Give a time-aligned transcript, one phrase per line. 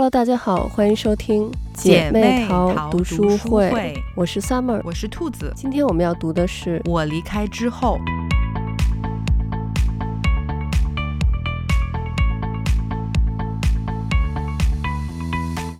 [0.00, 4.80] Hello，大家好，欢迎收听姐妹淘淘读书书会我是 Summer。
[4.82, 5.52] 我是兔子。
[5.54, 7.98] 今天我们要读的是我离开之后，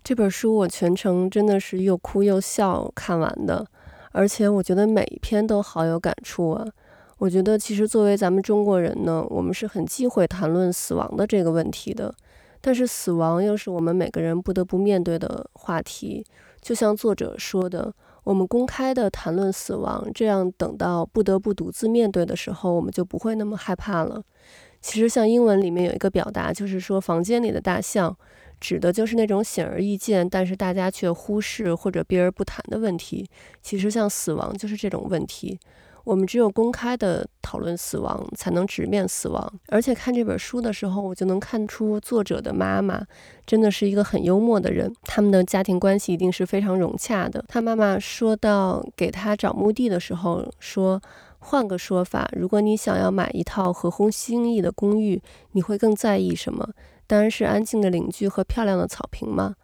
[0.04, 3.66] 这本书，我全程真的是又哭又笑看完的，
[4.12, 6.66] 而且我觉得每一篇都好有感触啊。
[7.16, 12.14] 我觉得其实作为咱们中国人呢，我们是很忌讳谈论死亡的这个问题的，
[12.60, 16.24] 但是死亡又是我们每个人不得不面对的话题。
[16.60, 24.22] 就像作者说的，我们公开的谈论死亡，这样等到不得不独自面对的时候，我们就不会那么害怕了。
[24.82, 28.14] 其实像英文里面有一个表达，就是说房间里的大象，
[28.60, 33.26] 指的就是那种显而易见，但是大家却忽视或者避而不谈的问题。
[33.62, 35.58] 其实像死亡就是这种问题。
[36.04, 39.52] 我们只有公开的讨论死亡，才能直面死亡。
[39.68, 43.02] 而且看这本书的时候，我就能看出作者的妈妈
[43.46, 47.44] 真的是一个很幽默的人，他们的家庭关系一定是非常融洽的。
[47.48, 51.00] 他妈妈说到给他找墓地的时候说。
[51.42, 56.68] 换个说法，如果你想要买一套合乎心意的公寓，你会更在意什么？
[57.06, 59.54] 当然是安静的邻居和漂亮的草坪嘛。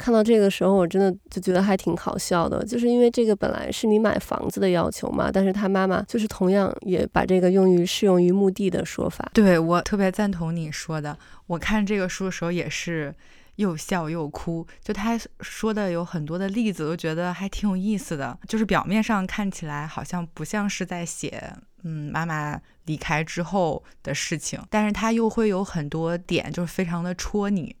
[0.00, 9.30] 看到这个时候，我真的就觉得还挺好笑的，就是因为这个本来是你买房子的要求嘛，但是他妈妈就是同样也把这个用于适用于墓地的说法。
[9.34, 11.16] 对我特别赞同你说的。
[11.46, 13.14] 我看这个书的时候也是
[13.56, 18.38] 又笑又哭，就他说的有很多的例子，我觉得还挺有意思的。
[18.48, 27.76] 就是表面上看起来好像不像是在写嗯妈妈离开之后的事情，但是他又会有很多点，就是非常的戳你。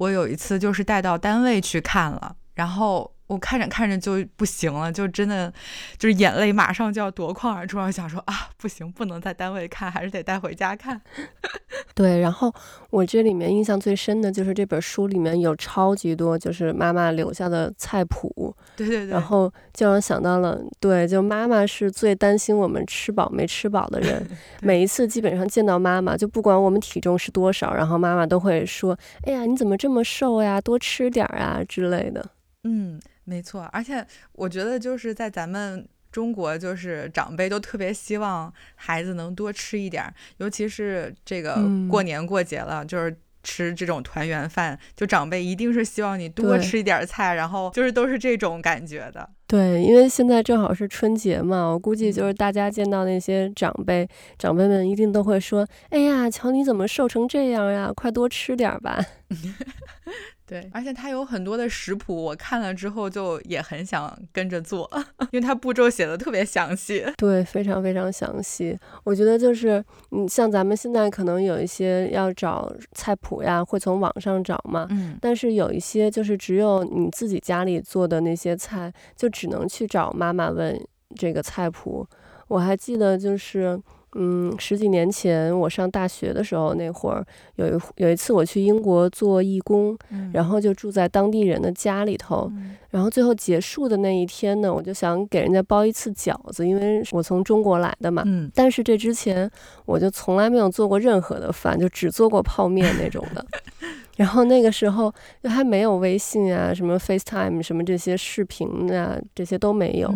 [0.00, 5.52] 我有一次就是带到单位去看了，然后我看着看着就不行了，就真的
[5.96, 11.00] 就是眼泪马上就要夺眶而出，我想说啊，不行，不能在单位看，还是得带回家看。
[11.94, 12.52] 对，然后
[12.90, 24.28] 我这里面印象最深的就是这本书里面有超级多就是妈妈留下的菜谱，对对对，然后就让我想到了，对，就妈妈是最担心我们吃饱没吃饱的人。
[24.60, 30.60] 每一次基本上见到妈妈，就不管我们体重是多少，然后妈妈都会说：“哎呀，你怎么这么瘦呀？
[30.60, 32.28] 多吃点儿啊之类的。”
[32.64, 35.88] 嗯，没错，而且我觉得就是在咱们。
[36.12, 49.30] 中国就是长辈都特别希望孩子能多吃一点儿，尤其是这个过年过节了，就是吃这种团圆饭，就长辈一定是希望你多吃一点菜，然后就是都是这种感觉的。
[49.46, 58.98] 对，因为现在正好是春节嘛，我估计就是大家见到那些长辈，长辈们一定都会说：“哎呀，瞧你怎么瘦成这样呀，快多吃点吧。”
[60.50, 64.90] 对，而且它有很多的食谱，我看了之后就也很想跟着做，
[65.30, 67.06] 因为它步骤写的特别详细。
[67.16, 68.76] 对，非常非常详细。
[69.04, 74.88] 我觉得就是，嗯，像咱们现在可能有一些要找菜谱呀，会从网上找嘛。
[74.90, 75.16] 嗯。
[75.20, 80.76] 但是有一些就是只有你自己家里做的那些菜，就只能去找妈妈问
[81.14, 82.04] 这个菜谱。
[82.48, 83.80] 我还记得就是。
[84.16, 87.24] 嗯，十几年前我上大学的时候，那会儿
[87.56, 89.96] 有一有一次我去英国做义工，
[90.32, 92.50] 然后就住在当地人的家里头，
[92.90, 98.22] 然后最后结束的那一天呢，我就想给人家包一次饺子，因为我从中国来的嘛。
[98.26, 98.50] 嗯。
[98.54, 99.48] 但是这之前
[99.86, 103.46] 我就从来没有做过任何的饭，就只做过泡面那种的。
[104.16, 105.10] 然后那个时候
[105.42, 110.12] 就还没有微信啊，什么 FaceTime 什么这些视频啊，这些都没有。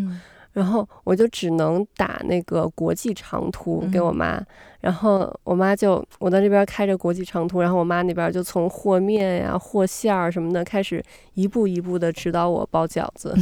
[0.55, 4.43] 然后我就只能打那个国际长途给我妈，
[4.81, 11.05] 然后我妈就我在这边开着国际长途，然后我妈那边就从和面呀、和馅儿什么的开始
[11.35, 13.35] 一步一步的指导我包饺子。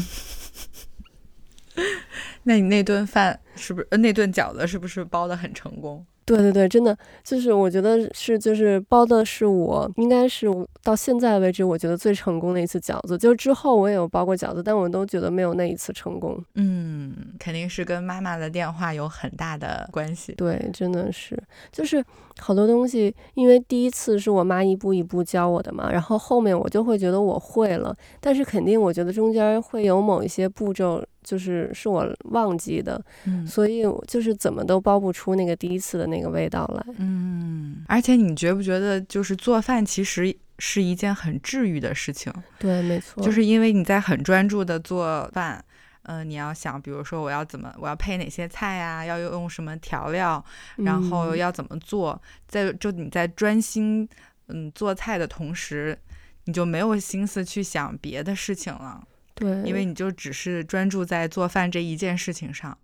[2.45, 3.87] 那你那顿饭是不是？
[3.99, 6.05] 那顿饺子是不是包的很成功？
[6.25, 10.47] 对对对，真的就是我觉得是就是包的是我应该是
[10.83, 13.19] 到现在为止我觉得最成功的一次饺子。
[13.19, 16.43] 就是之后我也有包过饺子，但我都觉得没有那一次成功。
[16.55, 20.33] 嗯，肯定是跟妈妈的电话有很大的关系。
[20.33, 21.37] 对，真的是，
[21.73, 22.05] 就是
[22.39, 31.05] 好多东西，因为第一次是我妈一步一步教我的嘛，然后后面我就会觉得我会了，但是肯定我觉得中间会有某一些步骤。
[31.23, 33.03] 就是是我忘记的，
[33.47, 36.95] 所以就是怎么都包不出那个第一次的那个味道来。
[36.99, 42.33] 嗯，而且你觉不觉得，就是做饭其实是一件很治愈的事情？
[42.59, 45.65] 对，没错，就是因为你在很专注的做饭，
[46.03, 50.45] 嗯，你要想，比如说我要怎么，我要配哪些菜呀，要用什么调料，
[50.77, 54.09] 然后要怎么做，在就你在专心
[54.49, 55.97] 嗯做菜的同时，
[56.45, 59.03] 你就没有心思去想别的事情了。
[59.43, 62.79] 对，因为你就只是专注在做饭这一件事情上，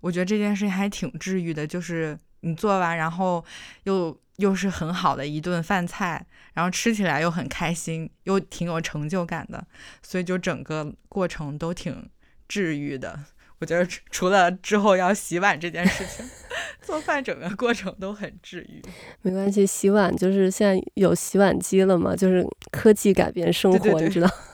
[0.00, 1.64] 我觉得这件事情还挺治愈的。
[1.64, 3.44] 就是你做完，然后
[3.84, 9.64] 又又是很好的一顿饭菜，然后吃起来又很开心，又挺有成就感的，
[10.02, 12.10] 所以就整个过程都挺
[12.48, 13.18] 治愈的。
[13.60, 16.24] 我觉得除了之后要洗碗这件事情，
[16.80, 18.82] 做饭整个过程都很治愈。
[19.20, 22.42] 没关系，洗碗就是现在有洗碗机了嘛，就是
[22.72, 24.28] 科技改变生活，你知道。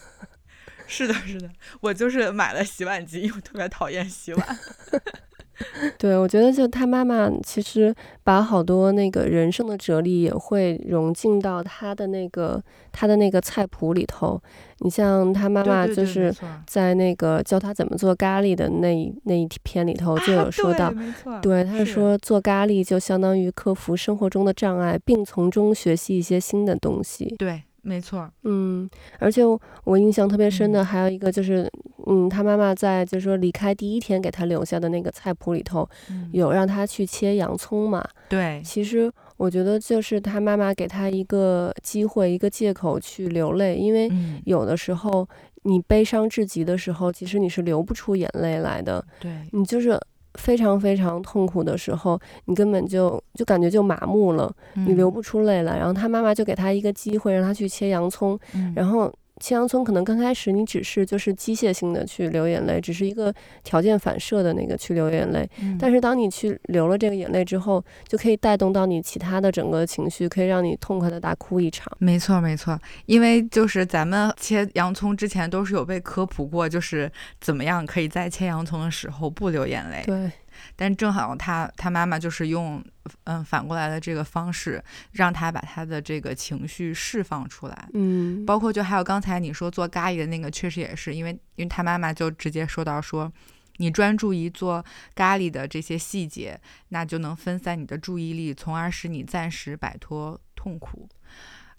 [0.86, 1.50] 是的，是的，
[1.80, 4.46] 我就是买了洗碗机，因为特别讨厌洗碗。
[5.96, 12.62] 对，我觉得就他妈妈其实把好多那个人生的哲理也会融进到他的那个
[12.92, 14.38] 他的那个菜谱里头。
[14.80, 16.30] 你像他妈妈就是
[16.66, 20.92] 在那个教他怎么做咖喱的那那一篇里头就有说到，
[21.40, 27.34] 对，他说做咖喱就相当于克服生活中的障碍，并从中学习一些新的东西。
[27.38, 27.62] 对。
[27.86, 28.90] 没错，嗯，
[29.20, 29.42] 而且
[29.84, 31.70] 我印象特别深的还有一个就是，
[32.06, 35.88] 嗯，他妈妈在就是说离开第一天给他留下的那个菜谱里头，
[36.32, 38.04] 有让他去切洋葱嘛？
[38.28, 44.10] 对，其实我觉得就是他妈妈给他一个机会，一个借口去流泪，因为
[44.46, 45.28] 有的时候
[45.62, 49.30] 你悲伤至极的时候，其实你是流不出眼泪来的，对。
[49.52, 49.96] 你就是。
[50.36, 55.76] 非常非常痛苦的时候，你根本就就感觉就麻木了，你流不出泪来。
[55.76, 58.38] 然后他妈妈就给他一个机会，让他去切洋葱，
[58.74, 59.12] 然后。
[59.38, 65.48] 切洋葱可能刚开始你只是就是机械性的去流眼泪，只是一个条件反射的那个去流眼泪。
[65.78, 71.92] 但是当你去流了这个眼泪之后，就可以带动到你其他的整个情绪，可以让你痛快的大哭一场。
[71.98, 77.10] 没错没错，因为就是咱们切洋葱之前都是有被科普过，就是
[77.40, 80.02] 怎么样可以在切洋葱的时候不流眼泪。
[80.06, 80.30] 对。
[80.74, 82.82] 但正好他他妈妈就是用
[83.24, 84.82] 嗯反过来的这个方式，
[85.12, 87.88] 让他把他的这个情绪释放出来。
[87.94, 93.32] 嗯，包括就还有刚才你说做咖喱的那个，确实也是因为因为他妈妈就直接说到说，
[93.76, 101.08] 你专注于做咖喱的这些细节，那就能分散你的注意力，从而使你暂时摆脱痛苦。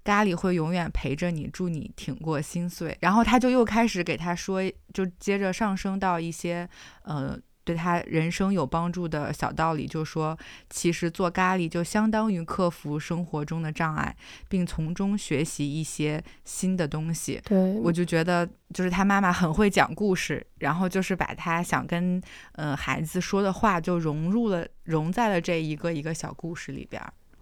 [0.03, 2.97] 咖喱会永远陪着你，助你挺过心碎。
[3.01, 4.61] 然后他就又开始给他说，
[4.93, 6.69] 就接着上升到一些
[7.03, 7.37] 呃。
[7.67, 10.37] 对他人生有帮助的小道理，就说
[10.69, 14.15] 其实做咖喱就相当于克服生活中的障碍，
[14.47, 17.41] 并从中学习一些新的东西。
[17.43, 22.21] 对我就觉得，就是他妈妈很会讲故事，然后就是把他想跟
[22.53, 27.01] 嗯孩子说的话，就融入了融在了这一个一个小故事里边。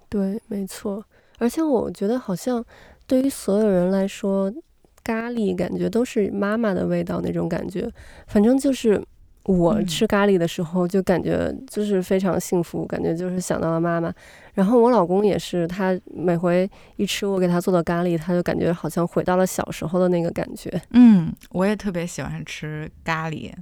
[0.09, 1.05] 对，没错。
[1.37, 2.65] 而且我觉得，好像
[3.05, 4.51] 对于所有人来说，
[5.03, 7.87] 咖喱感觉都是妈妈的味道那种感觉，
[8.25, 9.05] 反正就是。
[9.45, 14.11] 我吃咖喱的时候就感觉就是非常幸福，感觉就是想到了妈妈。
[14.55, 20.81] 然后我老公也是，他每回一吃我给他做的咖喱，他就感觉好像回到了小时候的那个感觉。
[20.91, 23.53] 嗯，我也特别喜欢吃咖喱。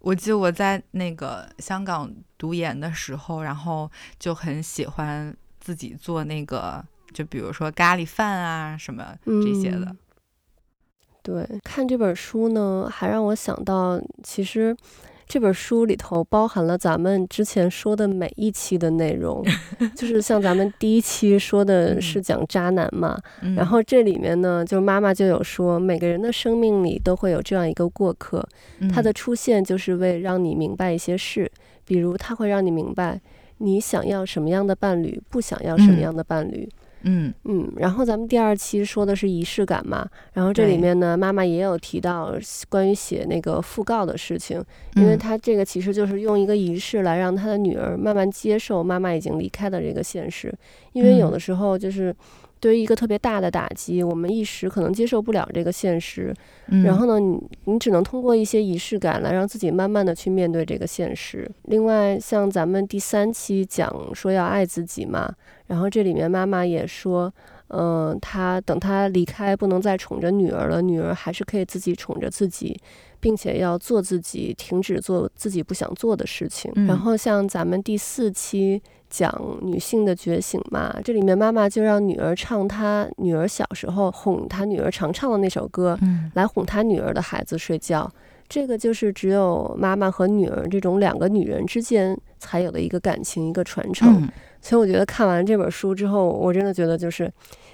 [0.00, 6.82] 我记得我在那个香港读研的时候，然后就很喜欢自己做那个，
[7.12, 9.94] 就比如说咖喱饭啊什么这些的。
[11.22, 14.74] 对，看这本书呢，还让我想到其实。
[15.28, 19.44] 这本书里头包含了咱们之前说的每一期的内容，
[19.94, 23.16] 就是像咱们第一期说的是讲渣男嘛，
[23.54, 28.42] 然后这里面呢，就是妈妈就有说，每个人的生命里都会有这样一个过客，
[28.90, 31.50] 他的出现就是为让你明白一些事，
[31.84, 33.20] 比如他会让你明白
[33.58, 36.66] 你想要什么样的伴侣，不想要什么样的伴侣。
[37.02, 37.32] 嗯。
[37.44, 42.34] 嗯，然后咱们第二期说的是仪式感嘛，然后这里面呢，妈妈也有提到
[42.68, 44.62] 关于写那个讣告的事情，
[44.96, 50.52] 因为她这个其实就是用一个仪式来让她的女儿慢慢接受妈妈已经离开的这个现实，
[50.92, 52.14] 因为有的时候就是。
[52.60, 56.34] 对于一个特别大的打击，我们一时可能接受不了这个现实，
[56.84, 61.50] 然后呢，你你只能通过一些仪式感来让自己慢慢的去面对这个现实。
[61.64, 65.32] 另外，像咱们第三期讲说要爱自己嘛，
[65.66, 67.32] 然后这里面妈妈也说，
[67.68, 72.80] 嗯，她等她离开不能再宠着女儿了，女儿还是可以自己宠着自己，
[73.20, 76.72] 并且要做自己，停止做自己不想做的事情。
[76.86, 78.82] 然后像咱们第四期。
[79.10, 85.98] 讲女性的觉醒嘛，这里面妈妈就让女儿唱她女儿小时候哄她女儿常唱的那首歌，
[86.34, 88.06] 来哄她女儿的孩子睡觉。
[88.50, 94.28] 这个就是只有妈妈和女儿这种两个女人之间才有的一个感情，一个传承。
[94.60, 97.32] 所以我觉得看完这本书之后，我真的觉得就是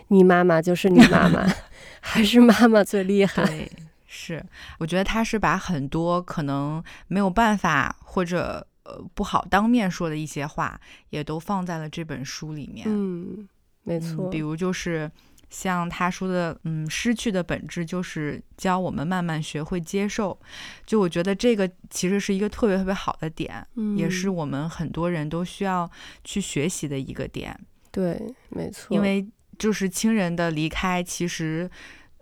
[0.08, 1.46] 你妈妈就是你妈妈，
[2.00, 3.68] 还是妈妈最厉害。
[4.06, 4.44] 是，
[4.78, 8.66] 我觉得他是把很多可能没有办法或者。
[8.86, 12.86] 呃，不好当面说的一些话，也都放在了这本书里面。
[12.86, 13.48] 嗯，
[13.82, 14.28] 没错。
[14.28, 15.10] 比如就是
[15.54, 20.36] 像他说的，嗯，失去的本质就是教我们慢慢学会接受。
[20.84, 23.64] 就我觉得这个其实是一个特别特别好的点，
[23.96, 25.88] 也是我们很多人都需要
[26.24, 27.56] 去学习的一个点。
[27.92, 28.92] 对，没错。
[28.92, 29.24] 因为
[29.56, 31.70] 就是亲人的离开，其实，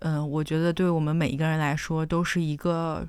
[0.01, 3.09] 嗯，我觉得对我们每一个人来说都是一个。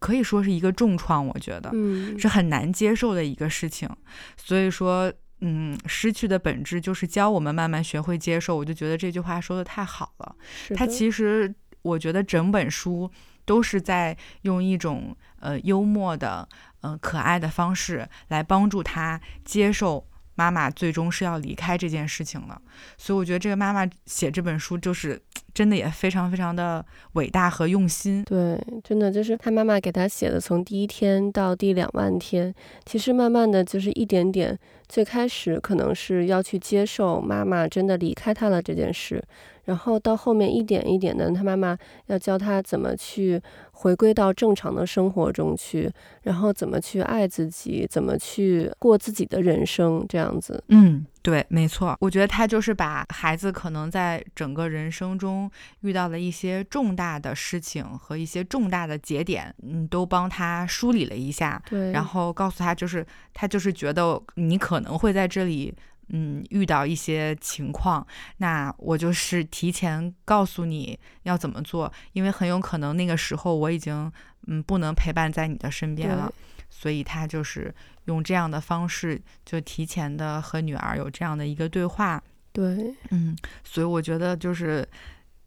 [0.00, 3.88] 可以说是一个重创，我觉得，嗯，是很难接受的一个事情。
[4.36, 8.56] 所以说，嗯，失去的本质就是教我们慢慢学会接受。
[8.56, 10.36] 我就觉得这句话说的太好了。
[10.74, 13.10] 他其实，我觉得整本书
[13.44, 16.48] 都是在用一种呃幽默的、
[16.80, 20.06] 嗯可爱的方式来帮助他接受。
[20.38, 22.62] 妈妈最终是要离开这件事情了，
[22.96, 25.20] 所以我觉得这个妈妈写这本书就是
[25.52, 28.22] 真的也非常非常的伟大和用心。
[28.22, 32.54] 对，真的就是他妈妈给他写的，从第一天到第两万天，
[32.86, 34.56] 其实慢慢的就是一点点。
[34.88, 39.22] 最开始可能是要去接受妈妈真的离开他了这件事，
[39.68, 43.40] 然后到后面一点一点的，他妈妈要教他怎么去。
[43.80, 45.88] 回归到正常的生活中去，
[46.22, 50.60] 然后怎么去爱自己，怎么去过自己的人生，这样子。
[50.66, 51.96] 嗯，对，没错。
[52.00, 55.48] 我觉得他就是把孩子可能在整个人生中
[55.82, 61.62] 遇到了一些重大的事情和一些重大的节点，嗯，都帮他梳理了一下。
[61.70, 65.72] 对，然后告诉他，就是他就是觉得你可能会在这里。
[66.08, 68.06] 嗯，遇到一些情况，
[68.38, 74.10] 那我就是提前告诉你要怎么做，因为很有可能那个时候我已经
[74.46, 76.32] 嗯不能陪伴在你的身边了，
[76.70, 77.74] 所以他就是
[78.06, 82.22] 用这样的方式，就提前的和女儿有这样的一个对话。
[82.52, 84.86] 对，嗯，所以我觉得就是。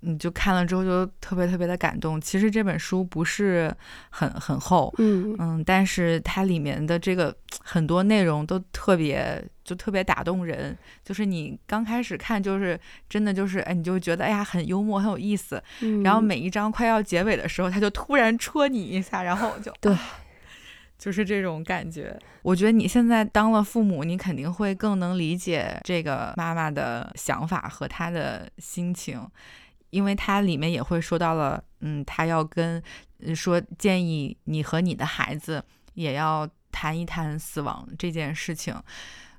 [0.01, 2.19] 你就看了之后就特别特别的感动。
[2.19, 3.73] 其实这本书不是
[4.09, 10.77] 很很厚，嗯嗯，但是它里面的这个很多内容都特别就特别打动人。
[11.03, 15.61] 就是你刚开始看，就是真的就是哎，你就觉得哎呀很幽默很有意思。
[16.03, 19.95] 然后每一章快要结尾的时候，他就突然戳你一下，然后就对，
[20.97, 22.17] 就是这种感觉。
[22.41, 29.23] 我觉得你现在当了父母，你肯定会更能理解这个妈妈的想法和她的心情。
[29.91, 32.81] 因为他里面也会说到了，嗯，他要跟
[33.35, 38.75] 说建议你和你的孩子也要谈一谈死亡这件事情，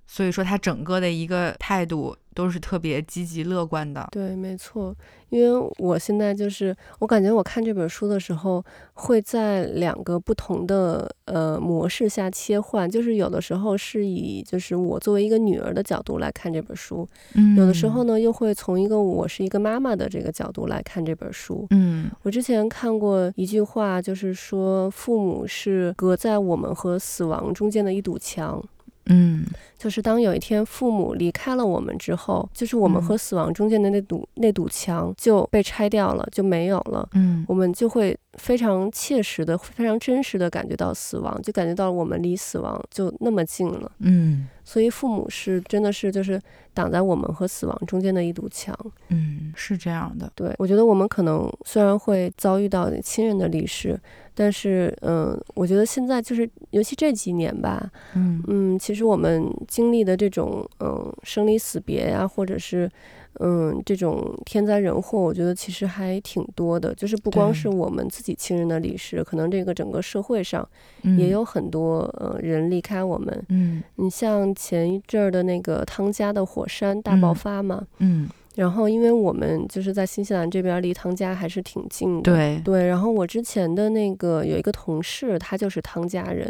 [0.07, 2.17] 所以说他整个的一个态度。
[2.35, 4.97] 都是特别积极乐观的，对，没错。
[5.29, 12.91] 因为我现在就是，我感觉我看这本书的时候，会在两个不同的呃模式下切换。
[12.91, 22.11] 就是有的时候是以就是我作为一个女儿的角度来看这本书，嗯，有的时候呢又会从一个我是一个妈妈的这个角度来看这本书，嗯。
[22.23, 28.65] 我之前看过一句话，就是说父母是隔在我们和死亡中间的一堵墙。
[29.07, 29.45] 嗯，
[29.79, 37.09] 就是当有一天父母离开了我们之后，就是我们和死亡中间的那堵那堵墙就被拆掉了，就没有了。
[37.15, 43.91] 嗯，我们就会非常切实的、非常真实的感觉到死亡，就感觉到我们离死亡就那么近了。
[43.99, 44.47] 嗯。
[44.65, 46.41] 所以父母是真的是就是
[46.73, 48.77] 挡在我们和死亡中间的一堵墙，
[49.09, 50.31] 嗯，是这样的。
[50.35, 54.01] 对，我觉得我们可能虽然会遭遇到亲人的离世，
[54.35, 62.91] 但是嗯，我觉得现在就是尤其这几年吧，嗯嗯，其实我们经历的这种嗯生离死别呀，或者是。
[63.41, 66.95] 嗯，这种天灾人祸，我觉得其实还挺多的。
[66.95, 70.67] 就是不光是我们自己亲人的离世，可能这个整个社会上
[71.17, 73.45] 也有很多呃人离开我们。
[73.49, 82.23] 嗯，你像前一阵儿的那个汤加的火山大爆发嘛，嗯，然后因为我们就是在新西兰这边，离汤加还是挺近的。
[82.23, 86.47] 对对，然后我之前的那个有一个同事，他就是汤加人。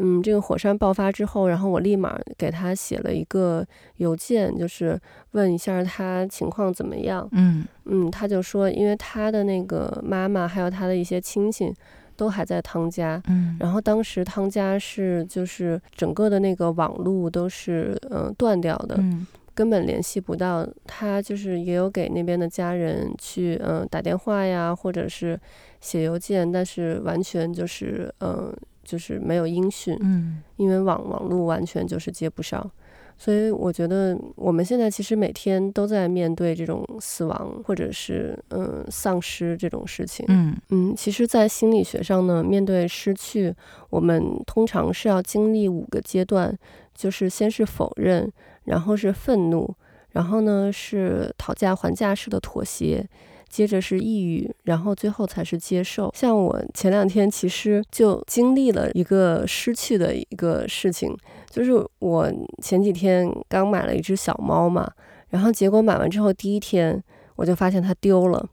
[0.00, 4.98] 嗯，这个火山爆发之后，然后我立马给他写了一个邮件，就是
[5.32, 7.28] 问一下他情况怎么样。
[7.32, 11.74] 嗯嗯，他就说，因为他的那个妈妈还有他的一些亲戚
[12.16, 13.20] 都还在汤家。
[13.28, 19.02] 嗯，然后当时汤家是就是整个的那个网络都是嗯断掉的，
[19.54, 20.66] 根本联系不到。
[20.86, 25.38] 他就是也有给那边的家人去嗯打电话呀，或者是
[25.80, 28.54] 写邮件，但是完全就是嗯。
[28.88, 32.58] 就是没有音讯，嗯，因为网网络完全就是接不上，
[33.18, 43.54] 所以我觉得我们现在其实每天都在面对这种死亡或者是嗯丧失这种事情，嗯嗯，其实，在心理学上呢，面对失去，
[43.90, 46.56] 我们通常是要经历五个阶段，
[46.94, 48.32] 就是先是否认，
[48.64, 49.74] 然后是愤怒，
[50.12, 53.06] 然后呢是讨价还价式的妥协。
[53.48, 56.12] 接着是抑郁，然后最后才是接受。
[56.14, 61.16] 像我前两天其实就经历了一个失去的一个事情，
[61.50, 64.90] 就是我前几天刚买了一只小猫嘛，
[65.28, 67.02] 然后结果买完之后第一天
[67.36, 68.48] 我就发现它丢了，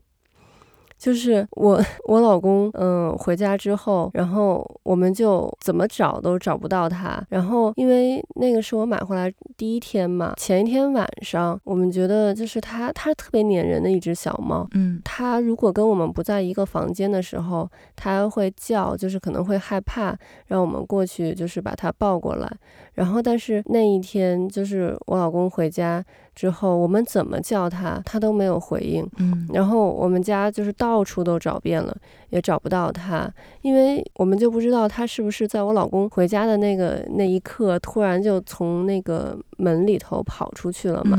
[0.97, 7.23] 就是我我老公，嗯，回家之后，然后我们就怎么找都找不到他。
[7.29, 14.67] 然后因为那个是我买回来第一天嘛，前一天晚上，我们觉得就是它，它特别粘人的一只小猫。
[14.73, 22.51] 嗯，它如果跟我们不在一个房间的时候，它会叫，就是可能会害怕，让我们过去就是把它抱过来。
[22.93, 26.03] 然后但是那一天就是我老公回家。
[26.35, 29.09] 之后我们怎么叫他，他都没有回应。
[29.17, 31.95] 嗯，然后我们家就是到处都找遍了，
[32.29, 41.17] 也找不到他，因为我们就不知道他是不是在我老公回家的那个那一刻，突然就从那个门里头跑出去了嘛。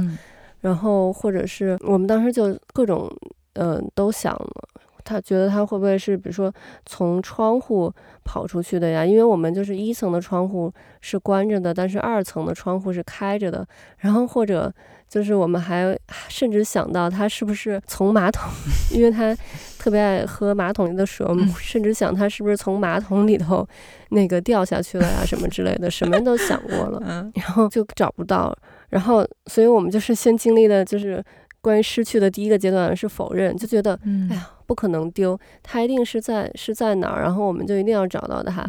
[0.61, 3.11] 然后或者是我们当时就各种
[3.55, 4.69] 嗯都想了。
[5.09, 6.53] 他觉得他会不会是，比如说
[6.85, 7.93] 从窗户
[8.25, 9.07] 跑出去的呀？
[9.07, 13.65] 因为我们就是一层的窗户是关着的，但是二层的窗户是开着的。
[13.99, 14.73] 然后或者
[15.09, 15.97] 就是我们还
[16.29, 18.49] 甚至想到他是不是从马桶，
[18.93, 19.35] 因为他
[19.79, 23.67] 特别爱喝马桶里的水，我们甚至想他是不是从马桶里头
[24.11, 27.01] 那个掉下去了呀，什么之类的，什么都想过了。
[27.35, 28.57] 然后就找不到，
[28.91, 31.25] 然后所以我们就是先经历的就是
[31.61, 33.99] 关于失去的第一个阶段是否认，就觉得
[34.31, 34.51] 哎呀。
[34.67, 38.67] 不可能丢，他一定是在是在哪儿，然后我们就一定要找到他。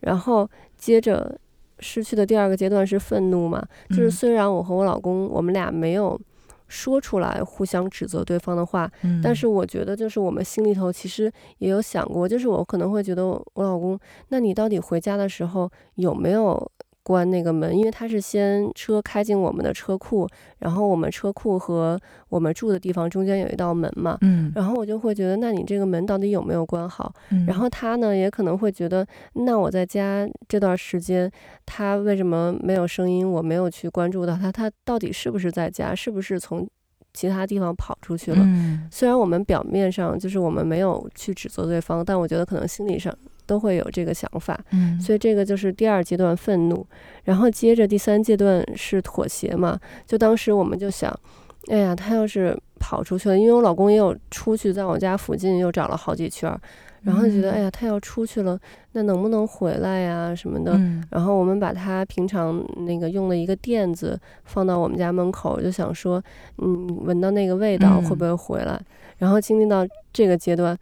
[0.00, 1.38] 然后接着
[1.78, 6.18] 失去的第二个阶段是愤怒嘛，就是虽然我和我老公我们俩没有
[6.68, 8.90] 说出来互相指责对方的话，
[9.22, 16.70] 但是我觉得就是我们心里头其实也有想过，就是我可能会觉得我老公，那你到底回家的时候有没有？
[17.06, 21.96] 关那个门，因为他是先车开进我们的车库，然后我们车库和
[22.28, 27.14] 我们住的地方中间有一道门嘛，嗯，然后我就会觉得，那你这个门到底有没有关好？
[27.46, 31.30] 然后他呢也可能会觉得，那我在家这段时间，
[31.64, 33.30] 他为什么没有声音？
[33.30, 35.94] 我没有去关注到他，他到底是不是在家？
[35.94, 36.66] 是不是从
[37.16, 38.46] 其他地方跑出去了？
[38.90, 43.12] 虽然我们表面上就是我们没有去指责对方，但我觉得可能心理上。
[43.48, 46.84] 都会有这个想法，嗯，所以这个就是第二阶段愤怒，
[47.22, 49.78] 然后接着第三阶段是妥协嘛。
[50.04, 51.16] 就当时我们就想，
[51.68, 56.54] 哎呀，他要是跑出去了，因为我老公也有出去，在我家附近又找了好几圈，
[57.02, 58.58] 然后觉得，哎呀，他要出去了，
[58.92, 60.78] 那能不能回来呀什么的？
[61.10, 66.22] 然后我们把他平常那个用的一个垫子放到我们家门口，就想说，
[66.58, 68.80] 嗯，闻到那个味道会不会回来？
[69.18, 70.76] 然后经历到这个阶段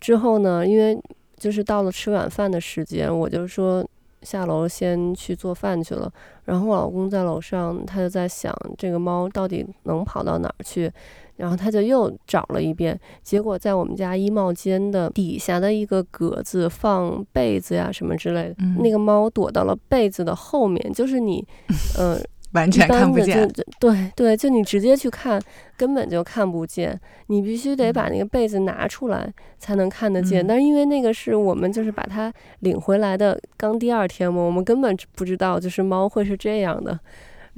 [0.00, 1.00] 之后呢，因为。
[1.38, 3.86] 就是到了吃晚饭的时间，我就说
[4.22, 6.12] 下楼先去做饭去了。
[6.46, 10.90] 然后我老公在楼上，他就在想这个猫到底能跑到哪儿去。
[11.38, 21.42] 然后他就又找了一遍，结果在我们家衣帽间的底下的一个格子放被子呀什么之类的，那个猫躲到了被子的后面，就是你，
[21.96, 22.20] 呃。
[22.52, 23.46] 完全看不见，
[23.78, 25.38] 对对，就你直接去看，
[25.76, 26.98] 根本就看不见。
[27.26, 30.44] 你必须得把那个被子拿出来才能看得见。
[30.44, 36.98] 但是因为那个是我们就是把它领回来的，刚第二天嘛，我们根本不知道就是猫会是这样的。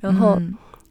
[0.01, 0.37] 然后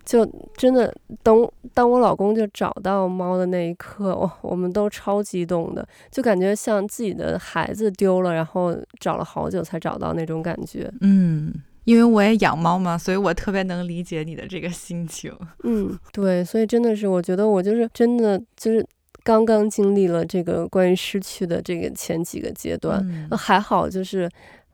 [0.09, 0.25] 就
[0.57, 0.91] 真的
[1.21, 10.91] 等当我老公就找到猫的那一刻，哇，我们都超激动的，就感觉像自己的孩子丢了，然后找了好久才找到那种感觉。
[11.01, 11.53] 嗯。
[11.85, 15.33] 因为我也养猫嘛，所以我特别能理解你的这个心情。
[15.63, 18.85] 嗯，对，所以真的是，我觉得我就是真的就是
[19.23, 24.29] 刚刚经历了这个关于失去的这个前几个阶段，还好就是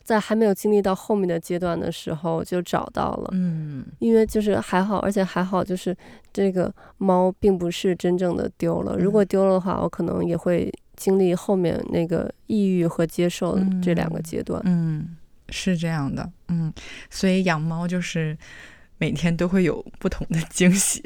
[0.05, 3.29] 在还没有经历到后面的阶段的时候就找到了。
[3.33, 5.93] 嗯，因为就是还好，而且还好就是
[6.31, 14.61] 这个猫并不是真正的丢了，如果丢了的话，我可能也会经历后面那个抑郁和接受这两个阶段。
[14.63, 15.17] 嗯。
[15.49, 16.73] 是这样的，嗯，
[17.07, 18.35] 所以养猫就是
[18.97, 21.03] 每天都会有不同的惊喜。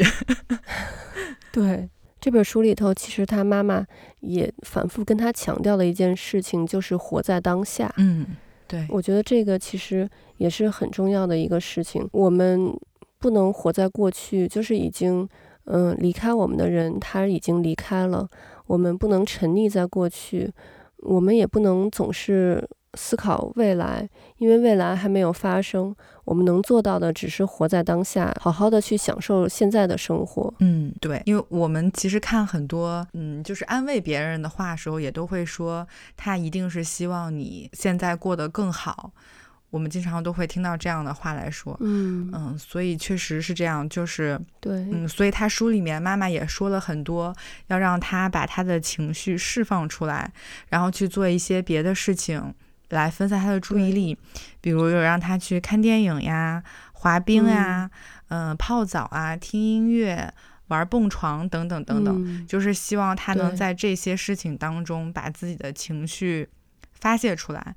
[1.51, 1.89] 对
[2.21, 3.85] 这本书里头，其实他妈妈
[4.21, 7.93] 也反复跟他强调的一件事情，就是活在当下。
[7.97, 8.25] 嗯，
[8.69, 12.07] 对，我觉得这个其实也是很重要的一个事情。
[12.13, 12.71] 我们
[13.19, 15.27] 不能活在过去，就是已经
[15.65, 18.29] 嗯离开我们的人，他已经离开了。
[18.67, 20.49] 我们不能沉溺在过去，
[20.99, 22.69] 我们也不能总是。
[22.95, 30.53] 思考未来，因为未来还没有发生，我们能做到的只是活在当下，好好的去享受现在的生活。
[30.59, 39.11] 嗯，对，因为我们其实看很多，嗯，就是安慰别人的话时候，也都会说他一定是希望你现在过得更好。
[39.69, 47.31] 我们经常都会听到这样的话来说，嗯嗯，所以确实是这样，就是对，嗯，所以他书里面妈妈也说了很多，
[47.67, 50.33] 要让他把他的情绪释放出来，
[50.69, 52.51] 然后去做一些别的事情。
[52.89, 54.17] 来分散他的注意力，
[54.61, 57.89] 比如有让他去看电影呀、滑冰呀、
[58.29, 60.33] 嗯、泡澡啊、听音乐，
[60.67, 62.45] 玩蹦床等等等等，嗯。
[62.47, 66.47] 就是希望他能在这些事情当中把自己的情绪
[66.93, 67.75] 发泄出来，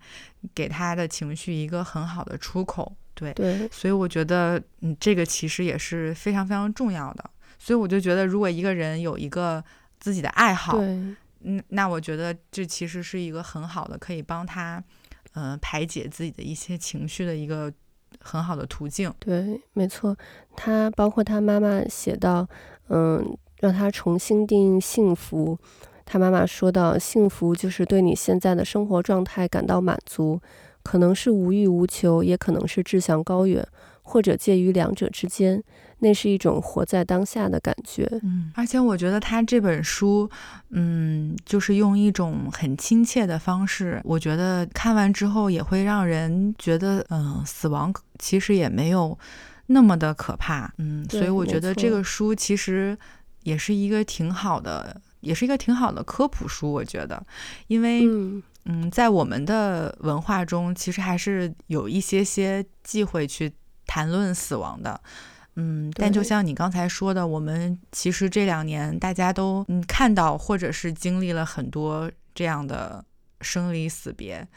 [0.55, 2.94] 给他的情绪一个很好的出口。
[3.14, 7.31] 对，对，所以我觉得，嗯，这个其实也是非常非常重要的。
[7.59, 9.62] 所以我就觉得，如果一个人有一个
[10.01, 14.83] 自己的爱好，嗯，那我觉得这其实是一个很好的，可以帮他，
[15.35, 17.73] 嗯，排解自己的一些情绪的一个
[18.21, 19.12] 很好的途径。
[19.18, 20.16] 对，没错。
[20.55, 22.47] 他包括他妈妈写到，
[22.88, 25.59] 嗯，让他重新定义幸福。
[26.05, 30.40] 他妈妈说到，幸福就是对你现在的生活状态感到满足，
[30.83, 33.66] 可能是无欲无求，也可能是志向高远，
[34.03, 35.62] 或者介于两者之间。
[36.05, 38.05] 那是一种活在当下的感觉。
[38.25, 40.29] 嗯，而且我觉得他这本书，
[40.71, 49.17] 嗯，就是用一种很亲切的方式，我觉得看完之后也会让人觉得，嗯，死亡其实也没有
[49.67, 50.75] 那么的可怕。
[50.79, 52.99] 嗯，所以我觉得这个书其实
[53.45, 56.73] 也是一个挺好的，也是一个挺好的科普书。
[56.73, 57.25] 我觉得，
[57.69, 63.53] 因为嗯，嗯，在我们的文化中，其实还是有一些些忌讳去
[63.93, 64.99] 谈论死亡的。
[65.57, 73.05] 嗯，但就像你刚才说的，我们其实这两年大家都嗯看到或者是经历了很多这样的
[73.43, 74.49] 生离死别。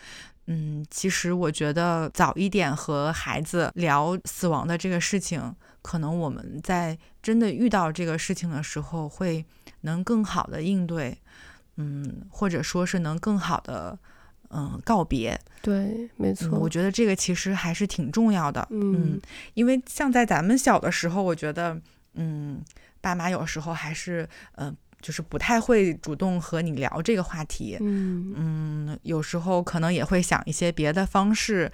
[0.45, 9.45] 嗯，其实我觉得早一点和孩子聊死亡的这个事情，可能我们在真的遇到这个事情的时候，会
[9.81, 11.17] 能更好的应对，
[11.75, 13.99] 嗯，或者说是能更好的
[14.49, 15.39] 嗯告别。
[15.61, 16.59] 对，没嗯，错。
[16.59, 18.67] 我觉得这个其实还是挺重要的。
[18.69, 19.19] 嗯，
[19.55, 21.79] 因为像在咱们小的时候，我觉得，
[22.13, 22.61] 嗯，
[23.01, 27.77] 爸妈有时候还是，呃，就是不太会主动和你聊这个话题。
[27.81, 31.71] 嗯，嗯，有时候可能也会想一些别的方式，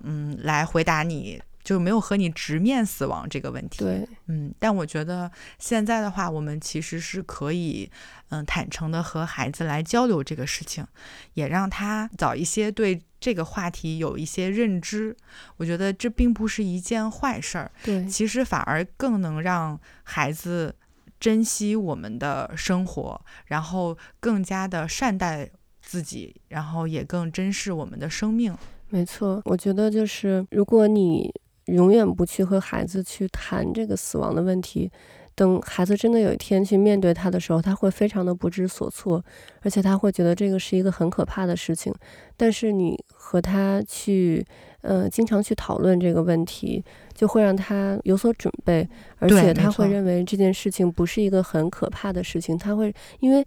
[0.00, 3.78] 嗯，来回答你，就没有和你直面死亡这个问题。
[3.78, 7.90] 对，嗯，但我觉得现在的话，我们其实是可以，
[8.30, 10.86] 嗯，坦诚的和孩子来交流这个事情，
[11.34, 15.16] 也让他早一些对这个话题有一些认知。
[15.56, 20.74] 我觉得这并不是一件坏事儿，对，其实反而更能让孩子
[21.20, 25.48] 珍惜我们的生活，然后更加的善待
[25.80, 28.56] 自己，然后也更珍视我们的生命。
[28.88, 29.40] 没错。
[29.44, 31.32] 我觉得就是，如果你
[31.72, 34.90] 永远不去和孩子去谈这个死亡的问题，
[35.34, 39.24] 等孩子真的有一天去面对他的时候，他会非常的不知所措，
[39.62, 41.92] 而且他会觉得这个是一个很可怕的事情。
[42.36, 44.44] 但是你和他去，
[44.82, 48.86] 呃，经常去讨论这个问题，就会让他有所准备，
[49.18, 52.58] 而且他会认为这件事情不是一个很可怕的事情。
[52.58, 53.42] 他会，因为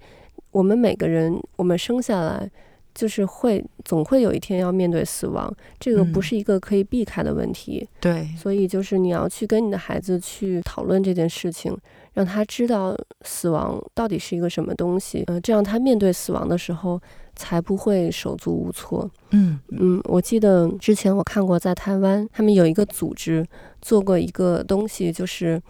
[0.49, 2.49] 我们每个人，我们生下来。
[2.95, 7.87] 就是会总会有一天要面对死亡，这个不嗯是一个可以避开的问题。
[7.99, 11.77] 对，所以就是你要去跟你的孩子去讨论这件事情，
[12.13, 16.99] 让他知道死亡到底是一个什么东西，呃，这样他面对死亡的时候
[17.35, 19.11] 才不会手足无措。
[19.31, 23.45] 嗯嗯，我记得之前我看过，在台湾他们有一个组织
[23.81, 25.61] 做过一个东西，就是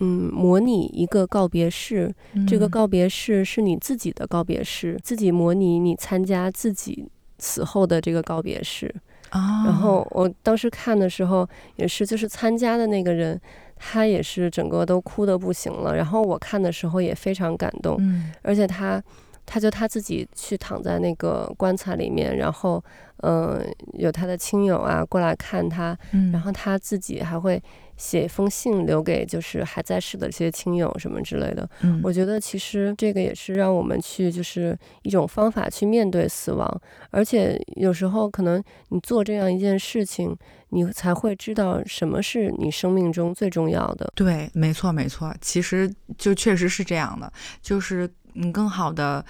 [0.00, 2.12] 嗯，模拟一个告别式，
[2.48, 7.06] 这个嗯告别式是你自己的告别式，自己模拟你参加自己
[7.38, 8.92] 死后的这个告别式。
[9.30, 13.40] 啊，然后我当时看的时候也是，就是参加的那个人，
[13.76, 15.94] 他也是整个都哭得不行了。
[15.94, 19.00] 然后我看的时候也非常感动，嗯而且他，
[19.46, 22.82] 他就他自己去躺在那个棺材里面，然后，
[23.22, 23.60] 嗯、
[23.94, 27.62] 有他的亲友啊过来看他，嗯，然后他自己还会
[27.96, 31.68] 写一封信留给就是还在世的这些亲友什么之类的。
[31.82, 40.34] 嗯我觉得其实这个也是让我们去就是一种方法去面对死亡，而且有时候可能你做这样一件事情，
[40.70, 44.10] 你才会知道什么是你生命中最重要的。
[44.14, 49.24] 对，没错没错，其实就确实是这样的，就是嗯，更好的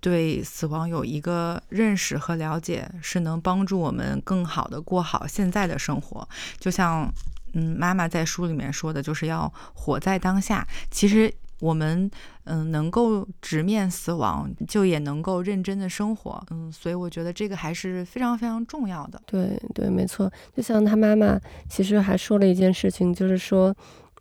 [0.00, 6.28] 对死亡有一个认识和了解，是能帮助我们更好的过好现在的生活。
[6.58, 7.10] 就像
[7.54, 10.66] 嗯，妈妈在书里面说的，就是要活在当下。
[10.90, 12.10] 其实我们
[12.44, 16.44] 嗯能够直面死亡，就也能够认真的生活。
[16.50, 19.22] 嗯，所以我觉得这个还是非常非常重要的。
[19.24, 20.30] 对对，没错。
[20.54, 21.38] 就像他妈妈
[21.70, 23.74] 其实还说了一件事情，就是说，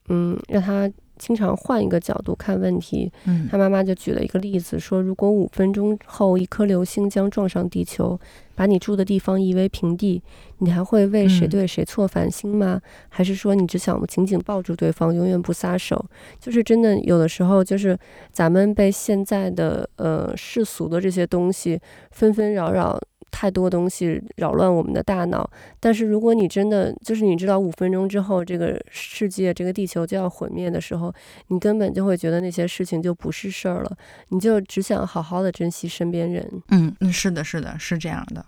[0.10, 0.90] 嗯，让他
[1.24, 3.10] 经常换一个角度看问题。
[3.26, 8.20] 嗯他妈妈就举了一个例子，说如果五分钟后一颗流星将撞上地球，
[8.56, 10.22] 把你住的地方夷为平地，
[10.58, 12.82] 你还会为谁嗯对谁错烦心吗？
[13.08, 16.06] 还是说你只想紧紧抱住对方，永远不撒手？
[16.40, 17.98] 就是真的，有的时候就是
[18.32, 21.80] 咱们被现在的呃世俗的这些东西
[22.12, 23.00] 纷纷扰扰
[23.34, 25.50] 太多东西扰乱我们的大脑。
[25.80, 31.12] 但是如果你真的就是你知道五分钟之后这个世界这个地球就要毁灭的时候，
[31.48, 33.98] 你根本就会觉得那些事情就不是事儿了，
[34.30, 36.48] 你就只想好好的珍惜身边人。
[36.70, 38.46] 嗯嗯，是的，是的，是这样的。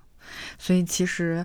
[0.59, 1.43] 所以其实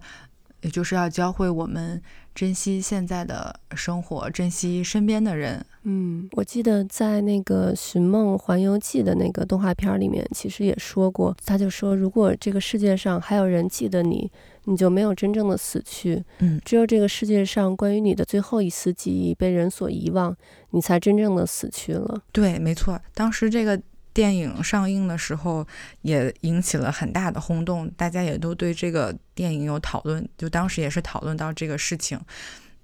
[0.61, 2.01] 也就是要教会我们。
[2.33, 5.67] 珍惜现在的生活，珍惜身边的人。
[5.83, 14.31] 嗯，我记得在那个《寻梦环游记》的那个动画片里面，其实也说过，他就说，如果这个世界上还有人记得你，
[14.65, 16.23] 你就没有真正的死去。
[16.39, 20.37] 嗯，只有这个世界上关于你的最后一丝记忆被人所遗忘，
[20.71, 22.23] 你才真正的死去了。
[22.33, 23.81] 对，没错，当时这个。
[24.13, 25.65] 电影上映的时候
[26.03, 32.19] 也引起了很大的轰动，大家也都对这个电影有讨论，就当时也是讨论到这个事情。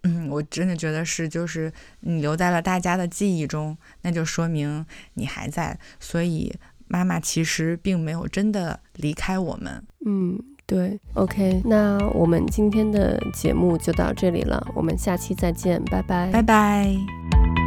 [0.07, 6.55] 嗯，我真的觉得是，就是你留在了大家的记忆中，那就说明你还在，所以
[6.89, 9.83] 妈妈其实并没有真的离开我们。
[10.07, 17.66] 嗯，对，OK，那我们今天的节目就到这里了，我们下期再见，拜拜，拜拜。